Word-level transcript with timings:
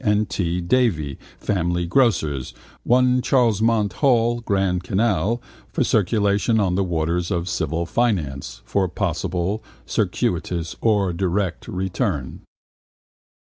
and 0.03 0.31
T. 0.31 0.61
Davy, 0.61 1.19
family 1.37 1.85
grocers, 1.85 2.55
1 2.85 3.21
Charlemont 3.21 4.01
Mall, 4.01 4.39
Grand 4.41 4.83
Canal, 4.83 5.39
for 5.71 5.83
circulation 5.83 6.59
on 6.59 6.73
the 6.73 6.83
waters 6.83 7.29
of 7.29 7.47
civic 7.47 7.87
finance, 7.87 8.63
for 8.65 8.87
possible, 8.87 9.63
circuitous 9.85 10.75
or 10.81 11.13
direct, 11.13 11.67
return. 11.67 12.41